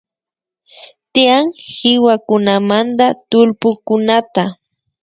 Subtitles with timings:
[1.13, 4.43] Tiyak kiwakunamanta tullpukunata